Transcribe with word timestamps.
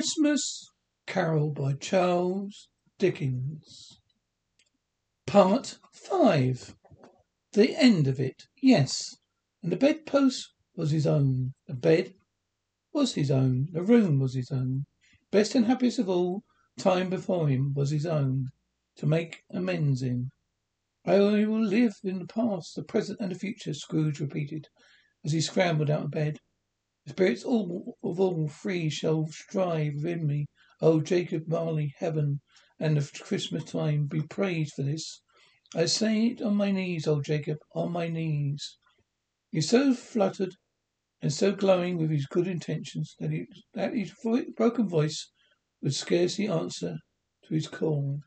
Christmas 0.00 0.66
Carol 1.06 1.50
by 1.50 1.74
Charles 1.74 2.70
Dickens. 2.98 4.00
Part 5.26 5.78
5. 5.92 6.74
The 7.52 7.76
end 7.76 8.06
of 8.06 8.18
it, 8.18 8.44
yes. 8.62 9.18
And 9.62 9.70
the 9.70 9.76
bedpost 9.76 10.54
was 10.74 10.90
his 10.90 11.06
own. 11.06 11.52
The 11.66 11.74
bed 11.74 12.14
was 12.94 13.12
his 13.12 13.30
own. 13.30 13.68
The 13.72 13.82
room 13.82 14.18
was 14.20 14.32
his 14.32 14.50
own. 14.50 14.86
Best 15.30 15.54
and 15.54 15.66
happiest 15.66 15.98
of 15.98 16.08
all 16.08 16.44
time 16.78 17.10
before 17.10 17.50
him 17.50 17.74
was 17.74 17.90
his 17.90 18.06
own 18.06 18.46
to 18.96 19.04
make 19.04 19.42
amends 19.50 20.00
in. 20.00 20.30
I 21.04 21.18
will 21.18 21.62
live 21.62 21.96
in 22.02 22.20
the 22.20 22.26
past, 22.26 22.74
the 22.74 22.84
present, 22.84 23.20
and 23.20 23.32
the 23.32 23.38
future, 23.38 23.74
Scrooge 23.74 24.18
repeated 24.18 24.66
as 25.26 25.32
he 25.32 25.42
scrambled 25.42 25.90
out 25.90 26.04
of 26.04 26.10
bed. 26.10 26.38
The 27.10 27.14
spirits 27.14 27.42
all 27.42 27.98
of 28.04 28.20
all 28.20 28.46
three 28.46 28.88
shall 28.88 29.26
strive 29.26 29.94
within 29.94 30.28
me. 30.28 30.46
O 30.80 31.00
Jacob 31.00 31.48
Marley, 31.48 31.92
heaven 31.98 32.40
and 32.78 32.96
the 32.96 33.18
Christmas 33.24 33.64
time, 33.64 34.06
be 34.06 34.22
praised 34.22 34.74
for 34.74 34.84
this. 34.84 35.20
I 35.74 35.86
say 35.86 36.28
it 36.28 36.40
on 36.40 36.54
my 36.54 36.70
knees, 36.70 37.08
old 37.08 37.24
Jacob, 37.24 37.58
on 37.74 37.90
my 37.90 38.06
knees. 38.06 38.78
He 39.50 39.56
He's 39.56 39.70
so 39.70 39.92
fluttered 39.92 40.54
and 41.20 41.32
so 41.32 41.50
glowing 41.50 41.98
with 41.98 42.12
his 42.12 42.26
good 42.26 42.46
intentions 42.46 43.16
that, 43.18 43.32
he, 43.32 43.48
that 43.74 43.92
his 43.92 44.14
broken 44.54 44.88
voice 44.88 45.32
would 45.82 45.96
scarcely 45.96 46.46
answer 46.46 46.98
to 47.42 47.54
his 47.54 47.66
call. 47.66 48.20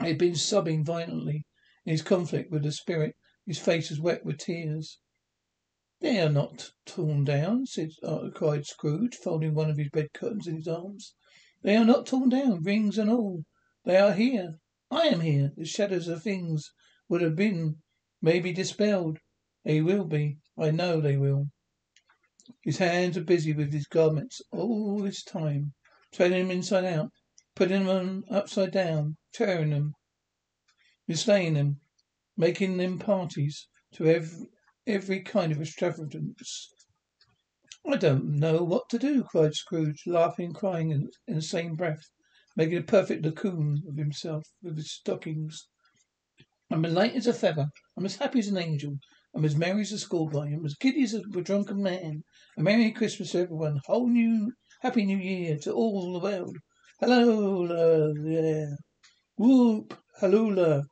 He 0.00 0.06
had 0.06 0.18
been 0.18 0.36
sobbing 0.36 0.82
violently 0.82 1.44
in 1.84 1.90
his 1.90 2.00
conflict 2.00 2.50
with 2.50 2.62
the 2.62 2.72
spirit. 2.72 3.16
His 3.44 3.58
face 3.58 3.90
was 3.90 4.00
wet 4.00 4.24
with 4.24 4.38
tears. 4.38 4.98
They 6.02 6.18
are 6.18 6.28
not 6.28 6.72
torn 6.84 7.22
down, 7.22 7.66
said, 7.66 7.92
uh, 8.02 8.30
cried 8.34 8.66
Scrooge, 8.66 9.14
folding 9.14 9.54
one 9.54 9.70
of 9.70 9.76
his 9.76 9.88
bed 9.90 10.12
curtains 10.12 10.48
in 10.48 10.56
his 10.56 10.66
arms. 10.66 11.14
They 11.62 11.76
are 11.76 11.84
not 11.84 12.06
torn 12.06 12.28
down, 12.28 12.64
rings 12.64 12.98
and 12.98 13.08
all. 13.08 13.44
They 13.84 13.96
are 13.98 14.12
here. 14.12 14.58
I 14.90 15.02
am 15.02 15.20
here. 15.20 15.52
The 15.56 15.64
shadows 15.64 16.08
of 16.08 16.20
things 16.20 16.72
would 17.08 17.20
have 17.20 17.36
been 17.36 17.82
may 18.20 18.40
be 18.40 18.52
dispelled. 18.52 19.20
They 19.62 19.80
will 19.80 20.04
be. 20.04 20.38
I 20.58 20.72
know 20.72 21.00
they 21.00 21.16
will. 21.16 21.52
His 22.64 22.78
hands 22.78 23.16
were 23.16 23.22
busy 23.22 23.52
with 23.52 23.72
his 23.72 23.86
garments 23.86 24.42
all 24.50 24.98
this 24.98 25.22
time, 25.22 25.72
turning 26.10 26.48
them 26.48 26.56
inside 26.56 26.84
out, 26.84 27.12
putting 27.54 27.86
them 27.86 28.24
upside 28.28 28.72
down, 28.72 29.18
tearing 29.32 29.70
them, 29.70 29.94
mislaying 31.08 31.54
them, 31.54 31.80
making 32.36 32.78
them 32.78 32.98
parties 32.98 33.68
to 33.92 34.06
every 34.06 34.48
every 34.86 35.20
kind 35.20 35.52
of 35.52 35.60
extravagance. 35.60 36.68
I 37.86 37.96
don't 37.96 38.38
know 38.38 38.62
what 38.64 38.88
to 38.90 38.98
do, 38.98 39.22
cried 39.22 39.54
Scrooge, 39.54 40.02
laughing 40.06 40.46
and 40.46 40.54
crying 40.54 40.90
in, 40.90 41.08
in 41.28 41.36
the 41.36 41.42
same 41.42 41.74
breath, 41.74 42.08
making 42.56 42.78
a 42.78 42.82
perfect 42.82 43.24
Laocoön 43.24 43.76
of 43.88 43.96
himself 43.96 44.44
with 44.62 44.76
his 44.76 44.92
stockings. 44.92 45.68
I'm 46.70 46.84
as 46.84 46.92
light 46.92 47.14
as 47.14 47.26
a 47.26 47.32
feather. 47.32 47.66
I'm 47.96 48.04
as 48.04 48.16
happy 48.16 48.40
as 48.40 48.48
an 48.48 48.56
angel. 48.56 48.98
I'm 49.34 49.44
as 49.44 49.56
merry 49.56 49.82
as 49.82 49.92
a 49.92 49.98
schoolboy. 49.98 50.52
I'm 50.54 50.64
as 50.64 50.74
giddy 50.74 51.04
as 51.04 51.14
a 51.14 51.22
drunken 51.22 51.82
man. 51.82 52.22
A 52.56 52.62
Merry 52.62 52.90
Christmas 52.92 53.32
to 53.32 53.40
everyone. 53.40 53.80
Whole 53.86 54.08
new, 54.08 54.52
Happy 54.80 55.04
New 55.04 55.18
Year 55.18 55.58
to 55.62 55.72
all 55.72 56.12
the 56.12 56.18
world. 56.18 56.56
Hello 57.00 58.12
there. 58.14 58.76
Whoop, 59.36 59.98
halloola. 60.20 60.84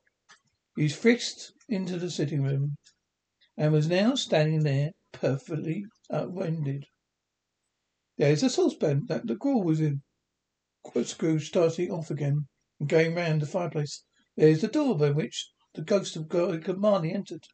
He's 0.76 0.96
frisked 0.96 1.52
into 1.68 1.98
the 1.98 2.10
sitting 2.10 2.42
room 2.42 2.76
and 3.56 3.72
was 3.72 3.88
now 3.88 4.14
standing 4.14 4.62
there 4.62 4.92
perfectly 5.12 5.84
uh, 6.10 6.26
upended. 6.26 6.86
There's 8.16 8.42
the 8.42 8.50
saucepan 8.50 9.06
that 9.08 9.26
the 9.26 9.34
gruel 9.34 9.64
was 9.64 9.80
in. 9.80 10.02
Scrooge, 11.04 11.48
starting 11.48 11.90
off 11.90 12.10
again 12.10 12.46
and 12.78 12.88
going 12.88 13.14
round 13.14 13.42
the 13.42 13.46
fireplace. 13.46 14.04
There's 14.36 14.62
the 14.62 14.68
door 14.68 14.96
by 14.96 15.10
which 15.10 15.50
the 15.74 15.82
ghost 15.82 16.16
of 16.16 16.78
Marley 16.78 17.12
entered. 17.12 17.44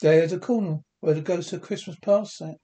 There's 0.00 0.30
the 0.30 0.38
corner 0.38 0.80
where 1.00 1.14
the 1.14 1.22
ghost 1.22 1.52
of 1.52 1.62
Christmas 1.62 1.96
past 2.00 2.36
sat. 2.36 2.56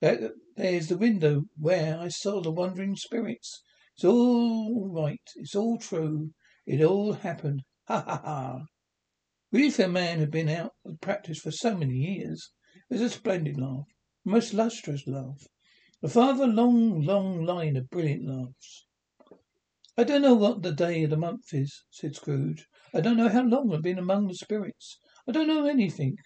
There's 0.00 0.88
the 0.88 0.96
window 0.96 1.44
where 1.58 1.98
I 1.98 2.08
saw 2.08 2.40
the 2.40 2.52
wandering 2.52 2.94
spirits. 2.96 3.62
It's 3.96 4.04
all 4.04 4.88
right. 4.88 5.20
It's 5.34 5.56
all 5.56 5.78
true. 5.78 6.30
It 6.66 6.82
all 6.82 7.14
happened. 7.14 7.62
Ha 7.88 8.04
ha 8.06 8.20
ha. 8.24 8.58
Really 9.52 9.70
for 9.70 9.84
a 9.84 9.88
man 9.88 10.18
who'd 10.18 10.30
been 10.30 10.48
out 10.48 10.72
of 10.84 11.00
practice 11.00 11.38
for 11.38 11.52
so 11.52 11.76
many 11.76 11.94
years, 11.94 12.50
it 12.90 12.94
was 12.94 13.02
a 13.02 13.10
splendid 13.10 13.58
laugh, 13.58 13.86
a 14.26 14.28
most 14.28 14.52
lustrous 14.52 15.06
laugh. 15.06 15.46
The 16.02 16.08
father 16.08 16.46
long, 16.46 17.02
long 17.02 17.44
line 17.44 17.76
of 17.76 17.88
brilliant 17.88 18.26
laughs. 18.26 18.86
I 19.96 20.04
don't 20.04 20.22
know 20.22 20.34
what 20.34 20.62
the 20.62 20.72
day 20.72 21.04
of 21.04 21.10
the 21.10 21.16
month 21.16 21.54
is, 21.54 21.84
said 21.90 22.16
Scrooge. 22.16 22.66
I 22.92 23.00
don't 23.00 23.16
know 23.16 23.28
how 23.28 23.44
long 23.44 23.72
I've 23.72 23.82
been 23.82 23.98
among 23.98 24.26
the 24.26 24.34
spirits. 24.34 24.98
I 25.28 25.32
don't 25.32 25.48
know 25.48 25.66
anything. 25.66 26.18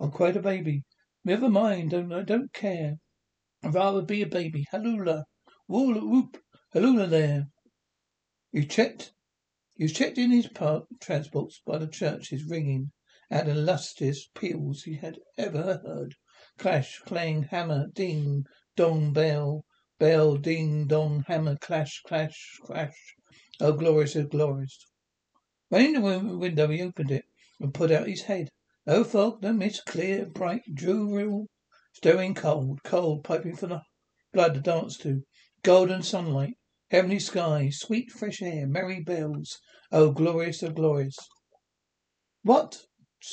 I'm 0.00 0.10
quite 0.10 0.36
a 0.36 0.40
baby. 0.40 0.84
Never 1.24 1.50
mind, 1.50 1.90
don't 1.90 2.12
I 2.12 2.22
don't 2.22 2.52
care. 2.52 2.94
I'd 3.62 3.74
rather 3.74 4.02
be 4.02 4.22
a 4.22 4.26
baby. 4.26 4.64
Halloola. 4.72 5.24
Whoop, 5.66 6.38
halloola 6.74 7.10
there. 7.10 7.48
You 8.52 8.64
checked 8.64 9.12
he 9.78 9.84
was 9.84 9.92
checked 9.92 10.18
in 10.18 10.32
his 10.32 10.48
park 10.48 10.86
transports 11.00 11.62
by 11.64 11.78
the 11.78 11.86
churches 11.86 12.44
ringing 12.44 12.90
out 13.30 13.46
the 13.46 13.54
lustiest 13.54 14.34
peals 14.34 14.82
he 14.82 14.96
had 14.96 15.16
ever 15.36 15.80
heard. 15.84 16.16
Clash, 16.58 16.98
clang, 17.06 17.44
hammer, 17.44 17.86
ding, 17.94 18.44
dong, 18.74 19.12
bell, 19.12 19.64
bell, 20.00 20.36
ding, 20.36 20.88
dong, 20.88 21.22
hammer, 21.28 21.56
clash, 21.56 22.02
clash, 22.04 22.58
crash. 22.62 23.14
Oh, 23.60 23.72
glorious, 23.72 24.16
oh, 24.16 24.24
glorious. 24.24 24.84
Running 25.70 25.94
to 25.94 26.00
the 26.00 26.36
window, 26.36 26.66
he 26.66 26.82
opened 26.82 27.12
it 27.12 27.26
and 27.60 27.72
put 27.72 27.92
out 27.92 28.08
his 28.08 28.22
head. 28.22 28.48
No 28.84 29.04
fog, 29.04 29.40
no 29.42 29.52
mist, 29.52 29.86
clear, 29.86 30.26
bright, 30.26 30.62
jovial, 30.74 31.46
stirring 31.92 32.34
cold, 32.34 32.82
cold, 32.82 33.22
piping 33.22 33.54
from 33.54 33.68
the 33.70 33.82
blood 34.32 34.54
to 34.54 34.60
dance 34.60 34.98
to. 34.98 35.22
Golden 35.62 36.02
sunlight, 36.02 36.54
Heavenly 36.90 37.18
sky, 37.18 37.68
sweet 37.68 38.10
fresh 38.10 38.40
air, 38.40 38.66
merry 38.66 39.00
bells. 39.00 39.60
Oh, 39.92 40.10
glorious, 40.10 40.62
oh, 40.62 40.70
glorious. 40.70 41.18
What's 42.42 42.86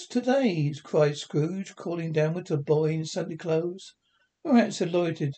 today? 0.09 0.73
cried 0.83 1.15
Scrooge, 1.15 1.73
calling 1.73 2.11
downward 2.11 2.47
to 2.47 2.55
a 2.55 2.61
boy 2.61 2.91
in 2.91 3.05
Sunday 3.05 3.37
clothes. 3.37 3.95
Morantz 4.43 4.79
had 4.79 4.91
loitered 4.91 5.35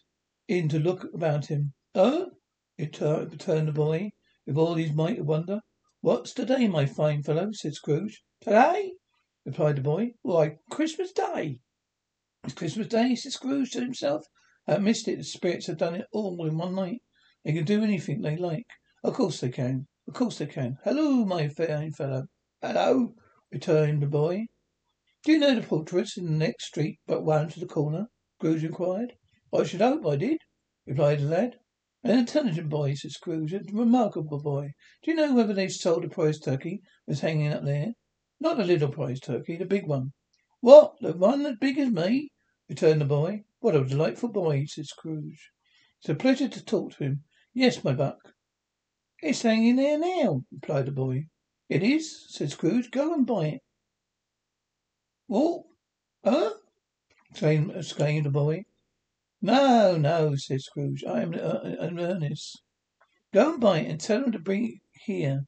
in 0.47 0.67
to 0.69 0.79
look 0.79 1.03
about 1.13 1.45
him. 1.45 1.75
Oh? 1.93 2.31
returned 2.79 3.67
the 3.67 3.71
boy, 3.71 4.09
with 4.47 4.57
all 4.57 4.73
his 4.73 4.93
might 4.93 5.19
of 5.19 5.27
wonder. 5.27 5.61
What's 6.01 6.33
today, 6.33 6.67
my 6.67 6.87
fine 6.87 7.21
fellow? 7.21 7.51
said 7.51 7.75
Scrooge. 7.75 8.23
Today? 8.41 8.93
replied 9.45 9.75
the 9.75 9.81
boy. 9.81 10.13
Why, 10.23 10.57
Christmas 10.71 11.11
Day. 11.11 11.59
It's 12.43 12.55
Christmas 12.55 12.87
Day, 12.87 13.13
said 13.13 13.33
Scrooge 13.33 13.69
to 13.73 13.81
himself. 13.81 14.25
I 14.65 14.79
missed 14.79 15.07
it. 15.07 15.17
The 15.17 15.23
spirits 15.23 15.67
have 15.67 15.77
done 15.77 15.93
it 15.93 16.07
all 16.11 16.43
in 16.47 16.57
one 16.57 16.73
night. 16.73 17.03
They 17.47 17.53
can 17.53 17.63
do 17.63 17.81
anything 17.81 18.23
they 18.23 18.35
like. 18.35 18.67
Of 19.05 19.13
course 19.13 19.39
they 19.39 19.47
can. 19.47 19.87
Of 20.05 20.15
course 20.15 20.39
they 20.39 20.47
can. 20.47 20.79
Hello, 20.83 21.23
my 21.23 21.47
fine 21.47 21.93
fellow. 21.93 22.27
Hello, 22.61 23.15
returned 23.49 24.03
the 24.03 24.07
boy. 24.07 24.47
Do 25.23 25.31
you 25.31 25.37
know 25.37 25.55
the 25.55 25.65
Poulterer's 25.65 26.17
in 26.17 26.25
the 26.25 26.31
next 26.31 26.65
street 26.65 26.99
but 27.07 27.23
one 27.23 27.47
to 27.47 27.61
the 27.61 27.65
corner? 27.65 28.07
Scrooge 28.37 28.65
inquired. 28.65 29.13
I 29.53 29.63
should 29.63 29.79
hope 29.79 30.05
I 30.05 30.17
did, 30.17 30.39
replied 30.85 31.19
the 31.21 31.23
lad. 31.23 31.57
An 32.03 32.19
intelligent 32.19 32.67
boy, 32.67 32.95
said 32.95 33.11
Scrooge. 33.11 33.53
A 33.53 33.61
remarkable 33.71 34.41
boy. 34.41 34.73
Do 35.03 35.11
you 35.11 35.15
know 35.15 35.33
whether 35.33 35.53
they've 35.53 35.71
sold 35.71 36.03
a 36.03 36.09
prize 36.09 36.39
turkey 36.39 36.81
that's 37.07 37.21
hanging 37.21 37.53
up 37.53 37.63
there? 37.63 37.93
Not 38.41 38.57
the 38.57 38.65
little 38.65 38.89
prize 38.89 39.21
turkey, 39.21 39.55
the 39.55 39.63
big 39.63 39.87
one. 39.87 40.11
What? 40.59 40.95
The 40.99 41.13
one 41.13 41.45
as 41.45 41.55
big 41.61 41.77
as 41.77 41.91
me? 41.91 42.27
returned 42.67 42.99
the 42.99 43.05
boy. 43.05 43.45
What 43.61 43.73
a 43.73 43.85
delightful 43.85 44.33
boy, 44.33 44.65
said 44.65 44.87
Scrooge. 44.87 45.51
It's 46.01 46.09
a 46.09 46.15
pleasure 46.15 46.49
to 46.49 46.65
talk 46.65 46.91
to 46.97 47.03
him. 47.05 47.23
Yes, 47.59 47.83
my 47.83 47.93
buck. 47.93 48.35
It's 49.19 49.41
hanging 49.41 49.77
there 49.77 49.97
now, 49.97 50.43
replied 50.51 50.85
the 50.85 50.91
boy. 50.91 51.25
It 51.67 51.81
is, 51.81 52.27
said 52.29 52.51
Scrooge. 52.51 52.91
Go 52.91 53.11
and 53.15 53.25
buy 53.25 53.47
it. 53.47 53.61
What? 55.25 55.63
Huh? 56.23 56.53
exclaimed, 57.31 58.27
the 58.27 58.29
boy. 58.29 58.65
No, 59.41 59.97
no, 59.97 60.35
said 60.35 60.61
Scrooge. 60.61 61.03
I 61.03 61.23
am 61.23 61.33
uh, 61.33 61.61
in 61.81 61.99
earnest. 61.99 62.61
Go 63.33 63.53
and 63.53 63.59
buy 63.59 63.79
it 63.79 63.89
and 63.89 63.99
tell 63.99 64.21
them 64.21 64.33
to 64.33 64.39
bring 64.39 64.65
it 64.67 65.01
here. 65.05 65.45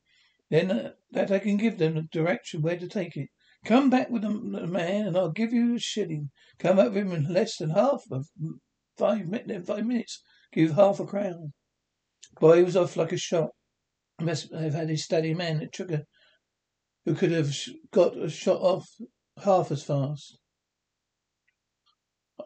Then 0.49 0.71
uh, 0.71 0.93
that 1.11 1.29
I 1.29 1.37
can 1.37 1.57
give 1.57 1.77
them 1.77 1.93
the 1.93 2.07
direction 2.11 2.63
where 2.63 2.79
to 2.79 2.87
take 2.87 3.17
it. 3.17 3.29
Come 3.65 3.91
back 3.91 4.09
with 4.09 4.23
the 4.23 4.31
man 4.31 5.05
and 5.05 5.15
I'll 5.15 5.29
give 5.29 5.53
you 5.53 5.75
a 5.75 5.79
shilling. 5.79 6.31
Come 6.57 6.77
back 6.77 6.87
with 6.87 6.97
him 6.97 7.11
in 7.11 7.31
less 7.31 7.57
than 7.57 7.69
half 7.69 8.01
of 8.09 8.29
five, 8.97 9.27
five 9.67 9.85
minutes. 9.85 10.23
Give 10.51 10.71
half 10.71 10.99
a 10.99 11.05
crown. 11.05 11.53
Boy 12.39 12.57
he 12.57 12.63
was 12.63 12.77
off 12.77 12.95
like 12.95 13.11
a 13.11 13.17
shot. 13.17 13.49
Must 14.21 14.53
have 14.53 14.73
had 14.73 14.89
his 14.89 15.03
steady 15.03 15.33
man 15.33 15.59
that 15.59 15.73
took 15.73 15.91
a, 15.91 16.05
who 17.05 17.15
could 17.15 17.31
have 17.31 17.53
got 17.91 18.17
a 18.17 18.29
shot 18.29 18.61
off 18.61 18.87
half 19.43 19.71
as 19.71 19.83
fast. 19.83 20.37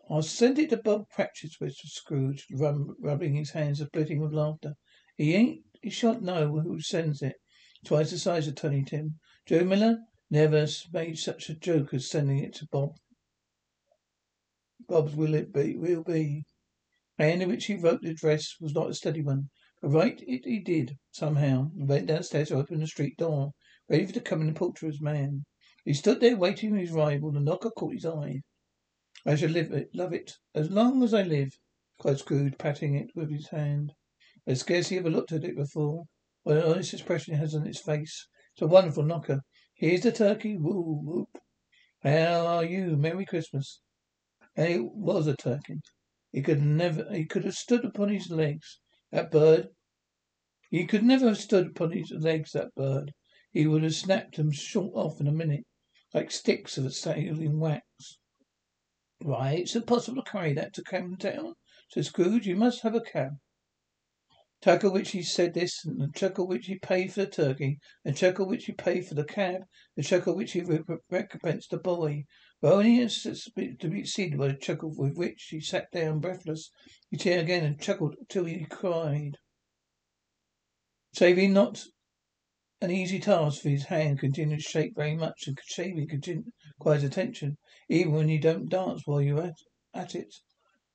I'll 0.09 0.21
send 0.21 0.59
it 0.59 0.69
to 0.71 0.77
Bob 0.77 1.09
Cratchit, 1.09 1.51
whispered 1.59 1.89
Scrooge, 1.89 2.45
rub, 2.53 2.77
rubbing 2.99 3.35
his 3.35 3.51
hands 3.51 3.79
and 3.79 3.87
splitting 3.87 4.19
with 4.19 4.33
laughter. 4.33 4.73
He 5.17 5.35
ain't, 5.35 5.63
he 5.81 5.89
shan't 5.89 6.23
know 6.23 6.59
who 6.59 6.79
sends 6.81 7.21
it. 7.21 7.35
Twice 7.85 8.11
the 8.11 8.17
size 8.17 8.47
of 8.47 8.55
Tiny 8.55 8.83
Tim. 8.83 9.19
Joe 9.45 9.63
Miller 9.63 9.97
never 10.29 10.67
made 10.91 11.19
such 11.19 11.49
a 11.49 11.55
joke 11.55 11.93
as 11.93 12.09
sending 12.09 12.39
it 12.39 12.53
to 12.55 12.67
Bob. 12.71 12.95
Bob's 14.87 15.15
will 15.15 15.33
it 15.33 15.53
be, 15.53 15.75
will 15.75 16.03
be. 16.03 16.45
The 17.17 17.31
in 17.31 17.47
which 17.47 17.65
he 17.65 17.75
wrote 17.75 18.01
the 18.01 18.09
address 18.09 18.55
was 18.59 18.73
not 18.73 18.89
a 18.89 18.93
steady 18.93 19.21
one. 19.21 19.49
Write 19.85 20.23
it 20.25 20.45
he 20.45 20.59
did, 20.59 20.97
somehow. 21.11 21.69
He 21.75 21.83
went 21.83 22.07
downstairs 22.07 22.47
to 22.47 22.55
open 22.55 22.79
the 22.79 22.87
street 22.87 23.17
door, 23.17 23.51
ready 23.89 24.05
for 24.05 24.13
the 24.13 24.21
coming 24.21 24.47
of 24.47 24.55
Poulterer's 24.55 25.01
man. 25.01 25.43
He 25.83 25.93
stood 25.93 26.21
there 26.21 26.37
waiting 26.37 26.69
for 26.69 26.77
his 26.77 26.91
rival. 26.91 27.33
The 27.33 27.41
knocker 27.41 27.69
caught 27.69 27.91
his 27.91 28.05
eye. 28.05 28.43
I 29.25 29.35
shall 29.35 29.49
live 29.49 29.73
it, 29.73 29.93
love 29.93 30.13
it, 30.13 30.35
as 30.55 30.71
long 30.71 31.03
as 31.03 31.13
I 31.13 31.23
live, 31.23 31.59
cried 31.99 32.19
Scrooge, 32.19 32.57
patting 32.57 32.95
it 32.95 33.09
with 33.13 33.29
his 33.29 33.49
hand. 33.49 33.91
I 34.47 34.53
scarcely 34.53 34.97
ever 34.97 35.09
looked 35.09 35.33
at 35.33 35.43
it 35.43 35.57
before. 35.57 36.05
What 36.43 36.55
an 36.55 36.63
honest 36.63 36.93
expression 36.93 37.33
it 37.33 37.39
has 37.39 37.53
on 37.53 37.67
its 37.67 37.81
face. 37.81 38.29
It's 38.53 38.61
a 38.61 38.67
wonderful 38.67 39.03
knocker. 39.03 39.41
Here's 39.73 40.03
the 40.03 40.13
turkey. 40.13 40.55
Woo, 40.55 41.01
whoop. 41.03 41.37
How 42.03 42.47
are 42.47 42.63
you? 42.63 42.95
Merry 42.95 43.25
Christmas. 43.25 43.81
And 44.55 44.69
it 44.69 44.85
was 44.93 45.27
a 45.27 45.35
turkey. 45.35 45.81
He 46.31 46.41
could 46.41 46.61
never, 46.61 47.13
he 47.13 47.25
could 47.25 47.43
have 47.43 47.55
stood 47.55 47.83
upon 47.83 48.07
his 48.07 48.29
legs. 48.29 48.79
That 49.13 49.29
bird. 49.29 49.69
He 50.71 50.87
could 50.87 51.03
never 51.03 51.27
have 51.27 51.37
stood 51.37 51.67
upon 51.67 51.91
his 51.91 52.09
legs, 52.09 52.53
that 52.53 52.73
bird. 52.73 53.13
He 53.51 53.67
would 53.67 53.83
have 53.83 53.93
snapped 53.93 54.37
them 54.37 54.51
short 54.51 54.95
off 54.95 55.21
in 55.21 55.27
a 55.27 55.31
minute, 55.31 55.67
like 56.15 56.31
sticks 56.31 56.79
of 56.79 56.85
a 56.85 56.89
sailing 56.89 57.59
wax. 57.59 58.17
Why, 59.19 59.51
it's 59.51 59.75
impossible 59.75 60.23
to 60.23 60.31
carry 60.31 60.53
that 60.53 60.73
to 60.73 60.83
Camden 60.83 61.19
Town, 61.19 61.53
said 61.91 62.05
Scrooge. 62.07 62.47
You 62.47 62.55
must 62.55 62.81
have 62.81 62.95
a 62.95 63.01
cab. 63.01 63.33
Chuckle 64.63 64.91
which 64.91 65.11
he 65.11 65.21
said 65.21 65.53
this, 65.53 65.85
and 65.85 66.01
the 66.01 66.09
chuckle 66.15 66.47
which 66.47 66.65
he 66.65 66.79
paid 66.79 67.13
for 67.13 67.25
the 67.25 67.29
turkey, 67.29 67.77
and 68.03 68.17
chuckle 68.17 68.47
which 68.47 68.65
he 68.65 68.73
paid 68.73 69.05
for 69.05 69.13
the 69.13 69.25
cab, 69.25 69.61
the 69.95 70.01
chuckle 70.01 70.35
which 70.35 70.53
he 70.53 70.63
recompensed 71.11 71.69
the 71.69 71.77
boy, 71.77 72.25
were 72.63 72.71
only 72.71 73.05
to 73.05 73.89
be 73.89 73.99
exceeded 73.99 74.39
by 74.39 74.47
the 74.47 74.53
chuckle 74.53 74.95
with 74.95 75.17
which 75.17 75.47
he 75.49 75.59
sat 75.59 75.91
down 75.91 76.21
breathless, 76.21 76.71
He 77.11 77.17
chair 77.17 77.41
again, 77.41 77.65
and 77.65 77.77
chuckled 77.77 78.15
till 78.29 78.45
he 78.45 78.63
cried. 78.63 79.33
Saving 81.13 81.51
not 81.51 81.83
an 82.79 82.89
easy 82.89 83.19
task, 83.19 83.61
for 83.61 83.67
his 83.67 83.83
hand 83.83 84.19
continued 84.19 84.59
to 84.59 84.63
shake 84.63 84.95
very 84.95 85.13
much, 85.13 85.45
and 85.45 85.57
could 85.57 85.65
shaving 85.65 86.07
requires 86.79 87.03
attention, 87.03 87.57
even 87.89 88.13
when 88.13 88.29
you 88.29 88.39
don't 88.39 88.69
dance 88.69 89.01
while 89.03 89.21
you're 89.21 89.43
at, 89.43 89.57
at 89.93 90.15
it. 90.15 90.33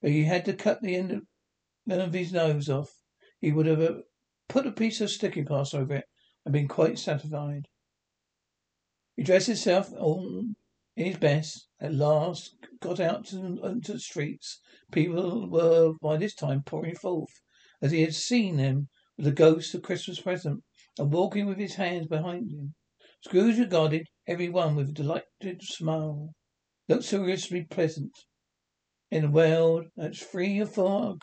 But 0.01 0.13
he 0.13 0.25
had 0.25 0.47
to 0.47 0.55
cut 0.55 0.81
the 0.81 0.97
end 0.97 1.13
of, 1.13 1.23
end 1.87 2.01
of 2.01 2.15
his 2.15 2.33
nose 2.33 2.71
off. 2.71 2.91
He 3.43 3.53
would 3.53 3.67
have 3.67 3.83
uh, 3.83 4.01
put 4.49 4.67
a 4.67 4.73
piece 4.73 5.03
of 5.03 5.11
sticking 5.11 5.45
plaster 5.45 5.81
over 5.81 5.97
it 5.97 6.07
and 6.47 6.53
been 6.55 6.67
quite 6.67 6.99
satisfied. 6.99 7.67
He 9.17 9.23
dressed 9.23 9.49
himself 9.49 9.93
all 9.93 10.45
in 10.99 11.07
his 11.07 11.17
best, 11.17 11.69
at 11.81 11.95
last 11.95 12.57
got 12.81 12.99
out 12.99 13.25
to, 13.25 13.61
into 13.63 13.93
the 13.93 14.01
streets. 14.01 14.61
People 14.91 15.49
were 15.49 15.93
by 16.03 16.17
this 16.17 16.35
time 16.35 16.61
pouring 16.65 16.97
forth, 16.97 17.31
as 17.81 17.93
he 17.93 18.03
had 18.03 18.17
seen 18.17 18.57
them 18.57 18.89
with 19.17 19.25
the 19.25 19.33
ghost 19.33 19.73
of 19.77 19.83
Christmas 19.83 20.21
present 20.21 20.65
and 20.99 21.13
walking 21.13 21.47
with 21.47 21.59
his 21.59 21.77
hands 21.77 22.09
behind 22.09 22.51
him. 22.51 22.75
Scrooge 23.23 23.61
regarded 23.61 24.09
every 24.27 24.49
one 24.49 24.75
with 24.75 24.89
a 24.89 24.93
delighted 24.93 25.63
smile. 25.63 26.33
Looked 26.89 27.05
seriously 27.05 27.63
pleasant 27.63 28.13
in 29.13 29.25
a 29.25 29.31
world 29.31 29.87
that's 29.97 30.19
free 30.19 30.59
of 30.59 30.75
fog. 30.75 31.23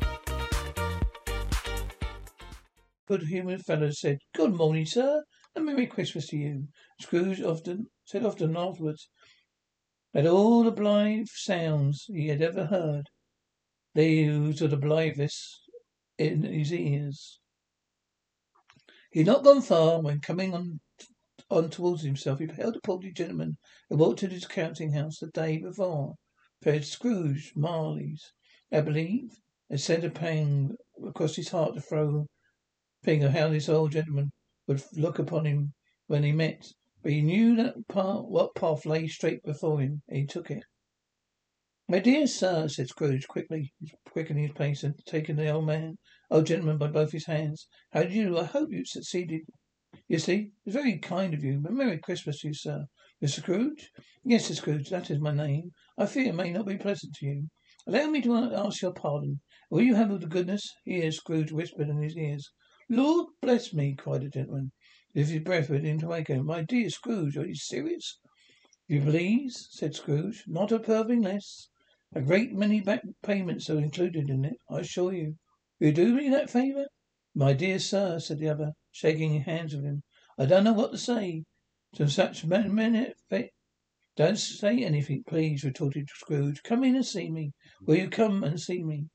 Good 3.11 3.23
humoured 3.23 3.65
fellow 3.65 3.91
said, 3.91 4.19
Good 4.33 4.53
morning, 4.53 4.85
sir, 4.85 5.25
and 5.53 5.65
Merry 5.65 5.85
Christmas 5.85 6.27
to 6.27 6.37
you. 6.37 6.69
Scrooge 7.01 7.41
often 7.41 7.87
said 8.05 8.23
often 8.23 8.55
afterwards 8.55 9.09
that 10.13 10.25
all 10.25 10.63
the 10.63 10.71
blithe 10.71 11.27
sounds 11.27 12.05
he 12.05 12.29
had 12.29 12.41
ever 12.41 12.67
heard, 12.67 13.09
those 13.95 14.61
were 14.61 14.69
the 14.69 14.77
blithest 14.77 15.59
in 16.17 16.43
his 16.43 16.71
ears. 16.71 17.41
He 19.11 19.19
had 19.19 19.27
not 19.27 19.43
gone 19.43 19.61
far 19.61 20.01
when 20.01 20.21
coming 20.21 20.53
on 20.53 20.79
on 21.49 21.69
towards 21.69 22.03
himself, 22.03 22.39
he 22.39 22.45
beheld 22.45 22.77
a 22.77 22.79
portly 22.79 23.11
gentleman 23.11 23.57
who 23.89 23.97
walked 23.97 24.23
into 24.23 24.35
his 24.35 24.47
counting 24.47 24.93
house 24.93 25.19
the 25.19 25.27
day 25.27 25.57
before. 25.57 26.15
Fred 26.61 26.85
Scrooge 26.85 27.51
Marley's, 27.57 28.31
I 28.71 28.79
believe, 28.79 29.31
and 29.69 29.81
sent 29.81 30.05
a 30.05 30.09
pang 30.09 30.77
across 31.05 31.35
his 31.35 31.49
heart 31.49 31.75
to 31.75 31.81
throw 31.81 32.27
thing 33.03 33.23
of 33.23 33.33
how 33.33 33.49
this 33.49 33.67
old 33.67 33.91
gentleman 33.91 34.31
would 34.67 34.83
look 34.93 35.19
upon 35.19 35.45
him 35.45 35.73
when 36.07 36.23
he 36.23 36.31
met. 36.31 36.73
But 37.01 37.13
he 37.13 37.21
knew 37.21 37.55
that 37.55 37.75
what 37.87 38.55
path 38.55 38.85
lay 38.85 39.07
straight 39.07 39.43
before 39.43 39.79
him, 39.79 40.03
and 40.07 40.17
he 40.19 40.25
took 40.25 40.51
it. 40.51 40.63
My 41.87 41.99
dear 41.99 42.27
sir, 42.27 42.67
said 42.67 42.89
Scrooge 42.89 43.27
quickly, 43.27 43.73
quickening 44.05 44.43
his 44.47 44.53
pace 44.53 44.83
and 44.83 44.95
taking 45.05 45.35
the 45.35 45.49
old 45.49 45.65
man, 45.65 45.97
old 46.29 46.45
gentleman 46.45 46.77
by 46.77 46.87
both 46.87 47.11
his 47.11 47.25
hands. 47.25 47.67
How 47.91 48.03
do 48.03 48.09
you 48.09 48.25
do? 48.25 48.37
I 48.37 48.43
hope 48.43 48.71
you 48.71 48.85
succeeded 48.85 49.41
you 50.07 50.19
see, 50.19 50.51
it's 50.65 50.73
very 50.73 50.97
kind 50.99 51.33
of 51.33 51.43
you, 51.43 51.59
but 51.59 51.73
Merry 51.73 51.97
Christmas 51.97 52.39
to 52.39 52.47
you, 52.47 52.53
sir. 52.53 52.87
Mr. 53.21 53.41
Scrooge? 53.41 53.91
Yes, 54.23 54.49
Mr. 54.49 54.55
Scrooge, 54.55 54.89
that 54.89 55.11
is 55.11 55.19
my 55.19 55.33
name. 55.33 55.73
I 55.97 56.05
fear 56.05 56.27
it 56.27 56.35
may 56.35 56.51
not 56.51 56.65
be 56.65 56.77
pleasant 56.77 57.13
to 57.15 57.25
you. 57.25 57.49
Allow 57.85 58.07
me 58.07 58.21
to 58.21 58.35
ask 58.35 58.81
your 58.81 58.93
pardon. 58.93 59.41
Will 59.69 59.81
you 59.81 59.95
have 59.95 60.17
the 60.17 60.27
goodness? 60.27 60.65
Here, 60.85 61.11
Scrooge 61.11 61.51
whispered 61.51 61.89
in 61.89 62.01
his 62.01 62.15
ears. 62.15 62.51
Lord 62.93 63.27
bless 63.41 63.73
me, 63.73 63.95
cried 63.95 64.19
the 64.19 64.27
gentleman, 64.27 64.73
as 65.15 65.29
his 65.29 65.41
breath 65.41 65.69
went 65.69 65.87
into 65.87 66.13
echo. 66.13 66.43
My 66.43 66.61
dear 66.61 66.89
Scrooge, 66.89 67.37
are 67.37 67.47
you 67.47 67.55
serious? 67.55 68.19
If 68.89 69.05
you 69.05 69.09
please, 69.09 69.69
said 69.71 69.95
Scrooge, 69.95 70.43
not 70.45 70.73
a 70.73 70.79
farthing 70.79 71.21
less. 71.21 71.69
A 72.13 72.21
great 72.21 72.51
many 72.51 72.81
back 72.81 73.03
payments 73.23 73.69
are 73.69 73.79
included 73.79 74.29
in 74.29 74.43
it, 74.43 74.57
I 74.69 74.81
assure 74.81 75.13
you. 75.13 75.37
Will 75.79 75.87
you 75.87 75.93
do 75.93 76.13
me 76.13 76.27
that 76.31 76.49
favour? 76.49 76.87
My 77.33 77.53
dear 77.53 77.79
sir, 77.79 78.19
said 78.19 78.39
the 78.39 78.49
other, 78.49 78.73
shaking 78.91 79.39
hands 79.39 79.73
with 79.73 79.85
him, 79.85 80.03
I 80.37 80.45
don't 80.45 80.65
know 80.65 80.73
what 80.73 80.91
to 80.91 80.97
say 80.97 81.45
to 81.93 82.09
such 82.09 82.43
men. 82.43 82.75
men 82.75 83.13
eh, 83.31 83.47
don't 84.17 84.37
say 84.37 84.83
anything, 84.83 85.23
please, 85.25 85.63
retorted 85.63 86.09
Scrooge. 86.09 86.61
Come 86.61 86.83
in 86.83 86.97
and 86.97 87.05
see 87.05 87.31
me. 87.31 87.53
Will 87.83 87.95
you 87.95 88.09
come 88.09 88.43
and 88.43 88.59
see 88.59 88.83
me? 88.83 89.05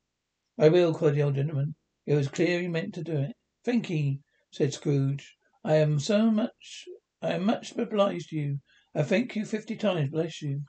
I 0.59 0.71
will, 0.71 0.95
cried 0.95 1.17
the 1.17 1.25
old 1.25 1.35
gentleman. 1.35 1.75
It 2.07 2.15
was 2.15 2.29
clear 2.29 2.63
he 2.63 2.69
meant 2.69 2.95
to 2.95 3.05
do 3.05 3.19
it. 3.19 3.37
Thank 3.67 3.91
ye, 3.91 4.21
said 4.53 4.73
Scrooge. 4.73 5.35
I 5.65 5.75
am 5.75 5.99
so 5.99 6.31
much, 6.31 6.85
I 7.21 7.33
am 7.33 7.45
much 7.45 7.77
obliged 7.77 8.29
to 8.29 8.37
you. 8.37 8.61
I 8.95 9.03
thank 9.03 9.35
you 9.35 9.45
fifty 9.45 9.75
times, 9.75 10.11
bless 10.13 10.41
you. 10.41 10.63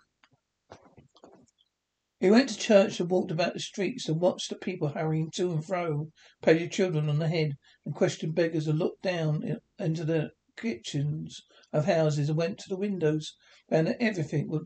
He 2.20 2.32
went 2.32 2.50
to 2.50 2.58
church 2.58 3.00
and 3.00 3.08
walked 3.08 3.30
about 3.30 3.54
the 3.54 3.60
streets 3.60 4.10
and 4.10 4.20
watched 4.20 4.50
the 4.50 4.56
people 4.56 4.88
hurrying 4.88 5.30
to 5.36 5.52
and 5.52 5.64
fro, 5.64 6.10
patted 6.42 6.72
children 6.72 7.08
on 7.08 7.20
the 7.20 7.28
head 7.28 7.52
and 7.86 7.94
questioned 7.94 8.34
beggars 8.34 8.66
and 8.66 8.80
looked 8.80 9.04
down 9.04 9.44
into 9.78 10.04
the 10.04 10.32
kitchens 10.56 11.44
of 11.72 11.86
houses 11.86 12.30
and 12.30 12.38
went 12.40 12.58
to 12.58 12.70
the 12.70 12.78
windows, 12.78 13.36
found 13.70 13.86
that 13.86 14.02
everything 14.02 14.50
would, 14.50 14.64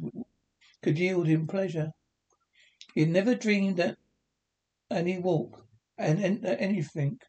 could 0.81 0.97
yield 0.97 1.27
him 1.27 1.47
pleasure. 1.47 1.91
He 2.95 3.01
had 3.01 3.09
never 3.09 3.35
dreamed 3.35 3.75
that 3.75 3.97
any 4.89 5.19
walk 5.19 5.67
and 5.97 6.41
that 6.43 6.61
anything 6.61 7.19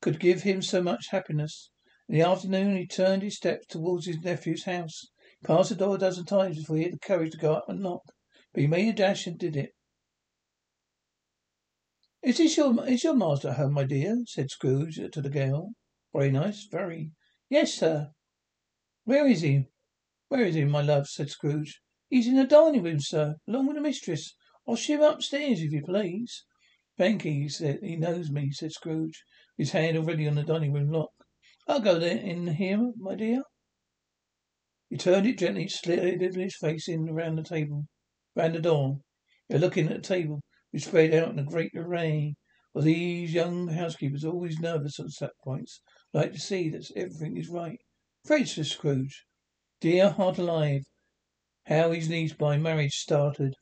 could 0.00 0.18
give 0.18 0.42
him 0.42 0.62
so 0.62 0.82
much 0.82 1.08
happiness. 1.10 1.70
In 2.08 2.14
the 2.14 2.22
afternoon 2.22 2.76
he 2.76 2.86
turned 2.86 3.22
his 3.22 3.36
steps 3.36 3.66
towards 3.66 4.06
his 4.06 4.18
nephew's 4.20 4.64
house. 4.64 5.08
He 5.40 5.46
passed 5.46 5.68
the 5.68 5.74
door 5.76 5.96
a 5.96 5.98
dozen 5.98 6.24
times 6.24 6.56
before 6.56 6.76
he 6.76 6.84
had 6.84 6.94
the 6.94 6.98
courage 6.98 7.32
to 7.32 7.38
go 7.38 7.54
up 7.54 7.68
and 7.68 7.80
knock. 7.82 8.02
But 8.54 8.62
he 8.62 8.66
made 8.66 8.88
a 8.88 8.92
dash 8.94 9.26
and 9.26 9.38
did 9.38 9.56
it. 9.56 9.74
Is 12.22 12.38
this 12.38 12.56
your 12.56 12.86
is 12.88 13.04
your 13.04 13.14
master 13.14 13.48
at 13.50 13.56
home, 13.56 13.74
my 13.74 13.84
dear?" 13.84 14.22
said 14.26 14.50
Scrooge 14.50 14.96
to 15.12 15.20
the 15.20 15.28
girl. 15.30 15.72
"Very 16.14 16.30
nice, 16.30 16.64
very." 16.64 17.12
"Yes, 17.48 17.74
sir." 17.74 18.12
"Where 19.04 19.26
is 19.26 19.42
he? 19.42 19.66
Where 20.28 20.44
is 20.44 20.54
he, 20.54 20.64
my 20.64 20.80
love?" 20.82 21.08
said 21.08 21.30
Scrooge. 21.30 21.80
"He's 22.08 22.26
in 22.26 22.36
the 22.36 22.44
dining 22.46 22.82
room, 22.82 23.00
sir, 23.00 23.36
along 23.46 23.66
with 23.66 23.76
the 23.76 23.82
mistress. 23.82 24.34
I'll 24.66 24.76
show 24.76 24.94
him 24.94 25.02
upstairs, 25.02 25.60
if 25.60 25.72
you 25.72 25.82
please." 25.82 26.44
"Thank 26.96 27.24
you, 27.24 27.32
He 27.32 27.48
said 27.48 27.80
he 27.82 27.96
knows 27.96 28.30
me," 28.30 28.50
said 28.50 28.72
Scrooge, 28.72 29.24
his 29.60 29.72
hand 29.72 29.94
already 29.94 30.26
on 30.26 30.36
the 30.36 30.42
dining 30.42 30.72
room 30.72 30.90
lock. 30.90 31.12
"I'll 31.68 31.80
go 31.80 31.98
there 31.98 32.16
in 32.16 32.46
here, 32.46 32.92
my 32.96 33.14
dear." 33.14 33.42
He 34.88 34.96
turned 34.96 35.26
it 35.26 35.36
gently, 35.36 35.68
slid 35.68 36.22
his 36.22 36.56
face 36.56 36.88
in 36.88 37.06
around 37.10 37.36
the 37.36 37.42
table 37.42 37.86
round 38.34 38.54
the 38.54 38.60
door. 38.62 39.00
They're 39.48 39.58
looking 39.58 39.88
at 39.88 39.96
the 39.96 40.08
table, 40.08 40.40
which 40.70 40.86
spread 40.86 41.12
out 41.12 41.32
in 41.32 41.38
a 41.38 41.44
great 41.44 41.72
array. 41.76 42.36
For 42.72 42.80
these 42.80 43.34
young 43.34 43.68
housekeepers, 43.68 44.24
always 44.24 44.58
nervous 44.60 44.98
on 44.98 45.10
such 45.10 45.32
points, 45.44 45.82
like 46.14 46.32
to 46.32 46.40
see 46.40 46.70
that 46.70 46.90
everything 46.96 47.36
is 47.36 47.50
right. 47.50 47.80
Said 48.24 48.48
Scrooge. 48.48 49.26
Dear 49.80 50.08
heart 50.08 50.38
alive, 50.38 50.84
how 51.66 51.92
his 51.92 52.08
niece 52.08 52.32
by 52.32 52.56
marriage 52.56 52.94
started. 52.94 53.56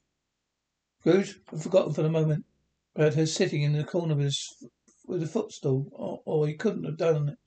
Scrooge 1.00 1.40
had 1.50 1.60
forgotten 1.60 1.92
for 1.92 2.02
the 2.02 2.08
moment 2.08 2.46
about 2.94 3.14
her 3.14 3.26
sitting 3.26 3.62
in 3.62 3.72
the 3.72 3.82
corner 3.82 4.14
with 4.14 4.28
a, 4.28 4.68
with 5.08 5.22
a 5.22 5.26
footstool, 5.26 5.88
or, 5.92 6.20
or 6.26 6.46
he 6.46 6.54
couldn't 6.54 6.84
have 6.84 6.98
done 6.98 7.30
it. 7.30 7.38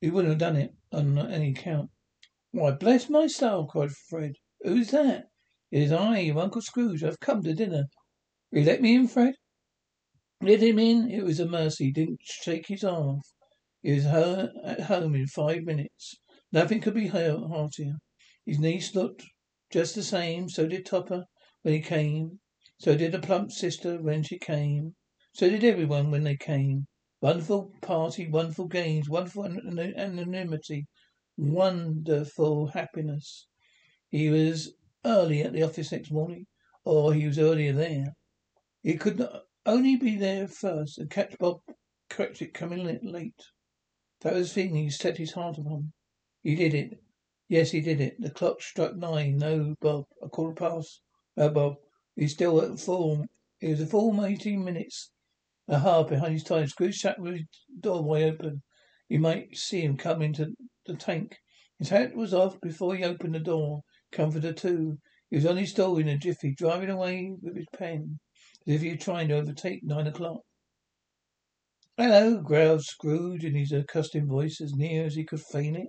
He 0.00 0.10
wouldn't 0.10 0.30
have 0.30 0.38
done 0.38 0.56
it 0.56 0.72
on 0.92 1.18
any 1.18 1.50
account. 1.50 1.90
Why, 2.52 2.70
bless 2.70 3.10
my 3.10 3.26
soul, 3.26 3.66
cried 3.66 3.90
Fred. 4.08 4.32
Who's 4.62 4.90
that? 4.90 5.24
It 5.70 5.82
is 5.82 5.92
I, 5.92 6.20
your 6.20 6.38
Uncle 6.38 6.62
Scrooge. 6.62 7.02
I've 7.02 7.20
come 7.20 7.42
to 7.42 7.54
dinner. 7.54 7.84
You 8.52 8.62
let 8.62 8.80
me 8.80 8.94
in, 8.94 9.08
Fred? 9.08 9.34
Let 10.40 10.62
him 10.62 10.78
in. 10.78 11.10
It 11.10 11.24
was 11.24 11.40
a 11.40 11.48
mercy. 11.48 11.86
He 11.86 11.92
didn't 11.92 12.20
shake 12.22 12.68
his 12.68 12.84
arm 12.84 13.18
off. 13.18 13.26
He 13.82 13.92
was 13.92 14.06
at 14.06 14.80
home 14.82 15.14
in 15.14 15.26
five 15.26 15.64
minutes. 15.64 16.14
Nothing 16.52 16.80
could 16.80 16.94
be 16.94 17.08
heartier. 17.08 17.94
His 18.44 18.58
niece 18.58 18.94
looked 18.94 19.24
just 19.72 19.94
the 19.94 20.02
same. 20.02 20.48
So 20.48 20.66
did 20.66 20.86
Topper 20.86 21.24
when 21.62 21.74
he 21.74 21.80
came. 21.80 22.38
So 22.78 22.96
did 22.96 23.12
the 23.12 23.18
plump 23.18 23.50
sister 23.50 24.00
when 24.00 24.22
she 24.22 24.38
came. 24.38 24.94
So 25.36 25.50
did 25.50 25.64
everyone 25.64 26.10
when 26.10 26.24
they 26.24 26.38
came. 26.38 26.86
Wonderful 27.20 27.70
party, 27.82 28.26
wonderful 28.26 28.68
games, 28.68 29.10
wonderful 29.10 29.44
anonymity, 29.44 30.86
wonderful 31.36 32.68
happiness. 32.68 33.46
He 34.08 34.30
was 34.30 34.72
early 35.04 35.42
at 35.42 35.52
the 35.52 35.62
office 35.62 35.92
next 35.92 36.10
morning, 36.10 36.46
or 36.86 37.12
he 37.12 37.26
was 37.26 37.38
earlier 37.38 37.74
there. 37.74 38.14
He 38.82 38.96
could 38.96 39.28
only 39.66 39.96
be 39.96 40.16
there 40.16 40.48
first 40.48 40.96
and 40.96 41.10
catch 41.10 41.36
Bob 41.38 41.60
Cratchit 42.08 42.54
coming 42.54 42.98
late. 43.02 43.42
That 44.22 44.32
was 44.32 44.54
the 44.54 44.62
thing 44.62 44.74
he 44.74 44.88
set 44.88 45.18
his 45.18 45.32
heart 45.32 45.58
upon. 45.58 45.92
He 46.42 46.54
did 46.54 46.72
it. 46.72 46.98
Yes, 47.46 47.72
he 47.72 47.82
did 47.82 48.00
it. 48.00 48.16
The 48.18 48.30
clock 48.30 48.62
struck 48.62 48.96
nine. 48.96 49.36
No, 49.36 49.74
Bob. 49.82 50.06
A 50.22 50.30
quarter 50.30 50.54
past. 50.54 51.02
No, 51.36 51.50
Bob. 51.50 51.74
He's 52.14 52.32
still 52.32 52.62
at 52.62 52.80
full. 52.80 53.26
It 53.60 53.68
was 53.68 53.82
a 53.82 53.86
full 53.86 54.24
eighteen 54.24 54.64
minutes. 54.64 55.10
A 55.68 55.80
half 55.80 56.08
behind 56.08 56.34
his 56.34 56.44
time. 56.44 56.66
Scrooge 56.68 56.96
sat 56.96 57.18
with 57.18 57.34
his 57.34 57.46
door 57.80 58.04
wide 58.04 58.22
open. 58.22 58.62
He 59.08 59.18
might 59.18 59.56
see 59.56 59.80
him 59.80 59.96
come 59.96 60.22
into 60.22 60.54
the 60.84 60.94
tank. 60.94 61.36
His 61.78 61.88
hat 61.88 62.14
was 62.14 62.32
off 62.32 62.60
before 62.60 62.94
he 62.94 63.02
opened 63.02 63.34
the 63.34 63.40
door. 63.40 63.82
Comforter 64.12 64.52
too. 64.52 64.98
He 65.28 65.36
was 65.36 65.46
on 65.46 65.56
his 65.56 65.70
stool 65.70 65.98
in 65.98 66.08
a 66.08 66.16
jiffy, 66.16 66.54
driving 66.54 66.88
away 66.88 67.34
with 67.42 67.56
his 67.56 67.66
pen, 67.76 68.20
as 68.66 68.74
if 68.74 68.82
he 68.82 68.90
were 68.90 68.96
trying 68.96 69.28
to 69.28 69.34
overtake 69.34 69.82
nine 69.82 70.06
o'clock. 70.06 70.42
Hello, 71.96 72.40
growled 72.40 72.84
Scrooge 72.84 73.44
in 73.44 73.56
his 73.56 73.72
accustomed 73.72 74.28
voice, 74.28 74.60
as 74.60 74.74
near 74.74 75.04
as 75.04 75.16
he 75.16 75.24
could 75.24 75.40
feign 75.40 75.74
it. 75.74 75.88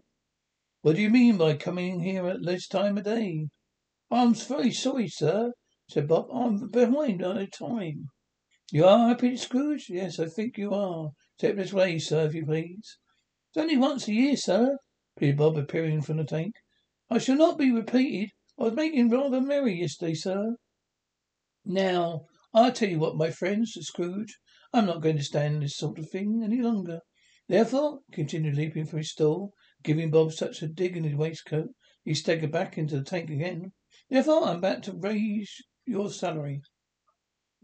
What 0.81 0.96
do 0.96 1.01
you 1.03 1.10
mean 1.10 1.38
by 1.38 1.55
coming 1.55 2.00
here 2.00 2.27
at 2.27 2.43
this 2.43 2.67
time 2.67 2.98
of 2.98 3.03
day? 3.03 3.48
I'm 4.10 4.34
very 4.34 4.72
sorry, 4.72 5.10
sir, 5.10 5.51
said 5.88 6.07
Bob. 6.07 6.29
I'm 6.31 6.69
behind 6.69 7.24
on 7.24 7.46
time. 7.51 8.10
You 8.69 8.83
are 8.83 9.07
happy, 9.07 9.38
Scrooge? 9.38 9.89
Yes, 9.89 10.19
I 10.19 10.25
think 10.25 10.57
you 10.57 10.74
are. 10.74 11.12
Step 11.38 11.55
this 11.55 11.71
way, 11.71 11.97
sir, 12.00 12.25
if 12.25 12.33
you 12.33 12.45
please. 12.45 12.97
It's 13.50 13.63
only 13.63 13.77
once 13.77 14.09
a 14.09 14.13
year, 14.13 14.36
sir, 14.36 14.77
pleaded 15.17 15.38
Bob, 15.38 15.57
appearing 15.57 16.01
from 16.01 16.17
the 16.17 16.25
tank. 16.25 16.53
I 17.09 17.17
shall 17.17 17.38
not 17.38 17.57
be 17.57 17.71
repeated. 17.71 18.31
I 18.59 18.63
was 18.63 18.74
making 18.74 19.09
rather 19.09 19.39
merry 19.39 19.79
yesterday, 19.79 20.15
sir. 20.15 20.57
Now, 21.63 22.25
I'll 22.53 22.74
tell 22.74 22.89
you 22.89 23.00
what, 23.00 23.15
my 23.15 23.31
friends, 23.31 23.74
said 23.74 23.83
Scrooge. 23.83 24.38
I'm 24.74 24.86
not 24.86 25.01
going 25.01 25.15
to 25.15 25.24
stand 25.24 25.63
this 25.63 25.77
sort 25.77 25.97
of 25.97 26.09
thing 26.09 26.41
any 26.43 26.62
longer. 26.62 27.00
Therefore, 27.47 28.01
continued 28.12 28.55
leaping 28.55 28.86
from 28.86 28.97
his 28.97 29.12
stool, 29.12 29.53
giving 29.81 30.12
Bob 30.12 30.33
such 30.33 30.62
a 30.62 30.67
dig 30.67 30.97
in 30.97 31.05
his 31.05 31.15
waistcoat, 31.15 31.69
he 32.03 32.13
staggered 32.13 32.51
back 32.51 32.77
into 32.77 32.97
the 32.97 33.05
tank 33.05 33.29
again. 33.29 33.71
Therefore, 34.09 34.43
I'm 34.43 34.57
about 34.57 34.83
to 34.83 34.93
raise 34.93 35.55
your 35.86 36.12
salary. 36.12 36.63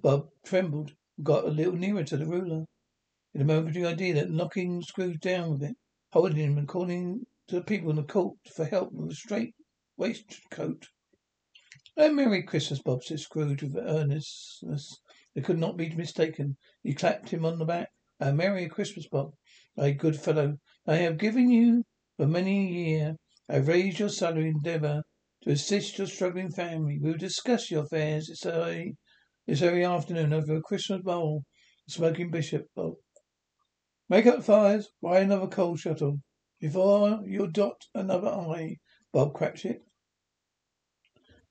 Bob 0.03 0.29
trembled 0.43 0.93
got 1.24 1.45
a 1.45 1.48
little 1.48 1.77
nearer 1.77 2.03
to 2.03 2.17
the 2.17 2.25
ruler. 2.25 2.65
In 3.33 3.39
a 3.39 3.45
momentary 3.45 3.86
idea 3.86 4.13
that 4.15 4.29
knocking 4.29 4.81
Scrooge 4.81 5.22
down 5.22 5.51
with 5.51 5.63
it, 5.63 5.77
holding 6.12 6.36
him 6.36 6.57
and 6.57 6.67
calling 6.67 7.25
to 7.48 7.55
the 7.55 7.63
people 7.63 7.89
in 7.89 7.95
the 7.95 8.03
court 8.03 8.36
for 8.53 8.65
help 8.65 8.91
with 8.91 9.12
a 9.12 9.15
straight 9.15 9.55
waistcoat. 9.95 10.89
Oh, 11.95 12.12
Merry 12.12 12.43
Christmas, 12.43 12.81
Bob, 12.81 13.05
said 13.05 13.22
Scrooge 13.22 13.63
with 13.63 13.77
earnestness 13.77 15.00
that 15.36 15.45
could 15.45 15.57
not 15.57 15.77
be 15.77 15.89
mistaken. 15.95 16.57
He 16.83 16.93
clapped 16.93 17.29
him 17.29 17.45
on 17.45 17.57
the 17.57 17.63
back. 17.63 17.88
Oh, 18.19 18.33
Merry 18.33 18.67
Christmas, 18.67 19.07
Bob. 19.07 19.33
My 19.77 19.91
good 19.91 20.19
fellow, 20.19 20.57
I 20.86 20.98
have 20.98 21.17
given 21.17 21.50
you 21.50 21.86
for 22.17 22.27
many 22.27 22.60
a 22.60 22.72
year. 22.74 23.15
I 23.48 23.55
raised 23.55 24.00
your 24.00 24.10
salary 24.10 24.50
endeavour 24.50 25.03
to 25.43 25.51
assist 25.51 25.98
your 25.98 26.07
struggling 26.07 26.51
family. 26.51 27.00
We 27.00 27.12
will 27.12 27.17
discuss 27.17 27.72
your 27.72 27.83
affairs 27.83 28.27
this 28.27 28.43
very, 28.43 28.98
this 29.47 29.59
very 29.59 29.83
afternoon 29.83 30.33
over 30.33 30.55
a 30.55 30.62
Christmas 30.62 31.01
bowl. 31.01 31.43
Smoking 31.88 32.31
Bishop, 32.31 32.67
Bob. 32.75 32.93
Make 34.09 34.25
up 34.25 34.43
fires. 34.43 34.89
Ride 35.01 35.23
another 35.23 35.47
coal 35.47 35.75
shuttle. 35.75 36.21
Before 36.59 37.19
you 37.25 37.47
dot 37.47 37.81
another 37.93 38.29
I, 38.29 38.77
Bob 39.12 39.33
Cratchit. 39.33 39.81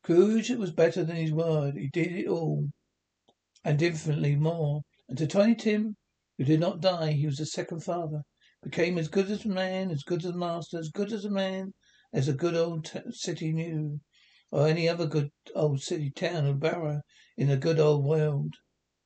Scrooge 0.02 0.50
was 0.50 0.72
better 0.72 1.04
than 1.04 1.16
his 1.16 1.32
word. 1.32 1.76
He 1.76 1.88
did 1.92 2.12
it 2.12 2.26
all, 2.26 2.68
and 3.64 3.80
infinitely 3.80 4.36
more. 4.36 4.82
And 5.08 5.18
to 5.18 5.26
Tiny 5.26 5.54
Tim, 5.54 5.96
who 6.38 6.44
did 6.44 6.60
not 6.60 6.80
die, 6.80 7.12
he 7.12 7.26
was 7.26 7.40
a 7.40 7.46
second 7.46 7.84
father. 7.84 8.22
Became 8.62 8.98
as 8.98 9.08
good 9.08 9.30
as 9.30 9.44
a 9.44 9.48
man, 9.48 9.90
as 9.90 10.02
good 10.02 10.24
as 10.24 10.30
a 10.30 10.36
master, 10.36 10.78
as 10.78 10.88
good 10.88 11.12
as 11.12 11.24
a 11.24 11.30
man 11.30 11.72
as 12.12 12.28
a 12.28 12.34
good 12.34 12.54
old 12.54 12.84
t- 12.84 13.00
city 13.10 13.52
knew, 13.52 14.00
or 14.52 14.68
any 14.68 14.86
other 14.86 15.06
good 15.06 15.30
old 15.54 15.80
city, 15.80 16.10
town, 16.10 16.46
or 16.46 16.52
borough 16.52 17.00
in 17.38 17.48
the 17.48 17.56
good 17.56 17.80
old 17.80 18.04
world. 18.04 18.54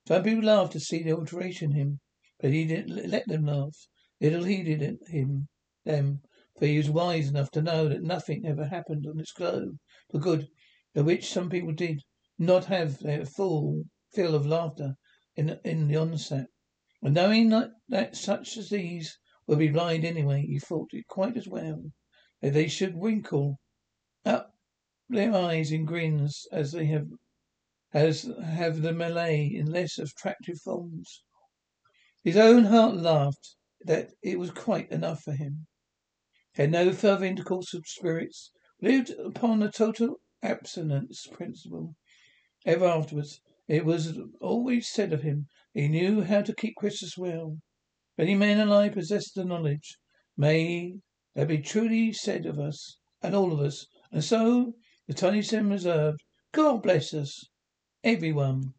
Some 0.09 0.25
people 0.25 0.45
laughed 0.45 0.73
to 0.73 0.81
see 0.81 1.05
the 1.05 1.13
alteration 1.13 1.71
in 1.71 1.79
him, 1.79 2.01
but 2.41 2.51
he 2.51 2.67
didn't 2.67 3.09
let 3.09 3.29
them 3.29 3.47
laugh. 3.47 3.87
Little 4.21 4.45
heeded 4.45 4.99
him 5.07 5.49
them, 5.85 6.23
for 6.59 6.67
he 6.67 6.77
was 6.77 6.91
wise 6.91 7.29
enough 7.29 7.51
to 7.53 7.63
know 7.63 7.89
that 7.89 8.03
nothing 8.03 8.45
ever 8.45 8.67
happened 8.67 9.07
on 9.07 9.19
this 9.19 9.33
globe 9.33 9.77
for 10.11 10.19
good, 10.19 10.49
the 10.95 11.05
which 11.05 11.31
some 11.31 11.49
people 11.49 11.73
did 11.73 12.03
not 12.39 12.65
have 12.65 12.99
their 12.99 13.25
full 13.25 13.85
fill 14.13 14.35
of 14.35 14.47
laughter 14.47 14.97
in 15.37 15.61
in 15.65 15.87
the 15.87 15.97
onset. 15.97 16.49
And 17.03 17.15
knowing 17.15 17.51
that, 17.51 17.71
that 17.89 18.17
such 18.17 18.57
as 18.57 18.71
these 18.71 19.17
would 19.47 19.61
be 19.61 19.69
blind 19.69 20.05
anyway, 20.05 20.43
he 20.43 20.59
thought 20.59 20.89
it 20.91 21.07
quite 21.07 21.37
as 21.37 21.47
well 21.47 21.93
that 22.41 22.53
they 22.53 22.67
should 22.67 22.97
winkle 22.97 23.61
up 24.25 24.56
their 25.09 25.33
eyes 25.35 25.71
in 25.71 25.85
grins 25.85 26.47
as 26.51 26.73
they 26.73 26.87
have 26.87 27.07
as 27.93 28.29
have 28.45 28.83
the 28.83 28.93
Malay 28.93 29.47
in 29.47 29.67
less 29.67 29.99
attractive 29.99 30.61
forms. 30.61 31.23
His 32.25 32.37
own 32.37 32.65
heart 32.65 32.97
laughed 32.97 33.55
that 33.83 34.11
it 34.23 34.39
was 34.39 34.51
quite 34.51 34.91
enough 34.91 35.23
for 35.23 35.33
him. 35.33 35.69
Had 36.55 36.73
no 36.73 36.93
further 36.93 37.25
intercourse 37.25 37.73
with 37.73 37.87
spirits, 37.87 38.51
lived 38.83 39.11
upon 39.11 39.63
a 39.63 39.71
total 39.71 40.17
abstinence 40.43 41.27
principle. 41.29 41.95
Ever 42.65 42.87
afterwards, 42.87 43.41
it 43.69 43.85
was 43.85 44.19
always 44.41 44.89
said 44.89 45.13
of 45.13 45.23
him, 45.23 45.47
he 45.73 45.87
knew 45.87 46.23
how 46.23 46.43
to 46.43 46.55
keep 46.55 46.75
Christmas 46.75 47.17
well. 47.17 47.59
Many 48.19 48.35
men 48.35 48.59
alive 48.59 48.95
possess 48.95 49.31
the 49.31 49.45
knowledge, 49.45 49.99
may 50.37 50.99
that 51.35 51.47
be 51.47 51.59
truly 51.59 52.13
said 52.13 52.45
of 52.45 52.59
us, 52.59 52.99
and 53.23 53.35
all 53.35 53.53
of 53.53 53.61
us. 53.61 53.87
And 54.11 54.25
so, 54.25 54.75
the 55.09 55.15
tiny 55.15 55.43
Tim 55.43 55.73
observed, 55.73 56.21
God 56.53 56.83
bless 56.83 57.15
us, 57.15 57.45
everyone. 58.03 58.75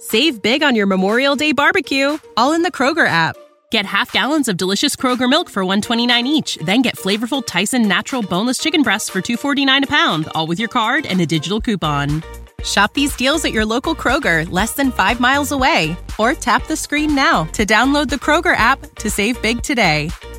Save 0.00 0.42
big 0.42 0.62
on 0.62 0.76
your 0.76 0.86
Memorial 0.86 1.34
Day 1.34 1.52
barbecue, 1.52 2.18
all 2.36 2.52
in 2.52 2.62
the 2.62 2.70
Kroger 2.70 3.06
app. 3.06 3.36
Get 3.70 3.84
half 3.84 4.12
gallons 4.12 4.48
of 4.48 4.56
delicious 4.56 4.96
Kroger 4.96 5.28
milk 5.28 5.50
for 5.50 5.64
129 5.64 6.26
each, 6.26 6.56
then 6.64 6.82
get 6.82 6.96
flavorful 6.96 7.44
Tyson 7.44 7.86
natural 7.86 8.22
boneless 8.22 8.58
chicken 8.58 8.82
breasts 8.82 9.08
for 9.08 9.20
249 9.20 9.84
a 9.84 9.86
pound, 9.86 10.28
all 10.34 10.46
with 10.46 10.58
your 10.58 10.68
card 10.68 11.04
and 11.04 11.20
a 11.20 11.26
digital 11.26 11.60
coupon. 11.60 12.22
Shop 12.64 12.92
these 12.94 13.14
deals 13.16 13.44
at 13.44 13.52
your 13.52 13.64
local 13.64 13.94
Kroger, 13.94 14.50
less 14.50 14.72
than 14.72 14.90
5 14.90 15.20
miles 15.20 15.52
away, 15.52 15.96
or 16.18 16.32
tap 16.34 16.66
the 16.66 16.76
screen 16.76 17.14
now 17.14 17.44
to 17.52 17.66
download 17.66 18.08
the 18.08 18.16
Kroger 18.16 18.56
app 18.56 18.80
to 18.96 19.10
save 19.10 19.40
big 19.42 19.62
today. 19.62 20.10